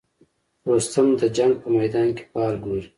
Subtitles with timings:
[0.71, 2.85] رستم د جنګ په میدان کې فال ګوري.